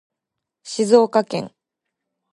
[0.63, 1.51] 静岡県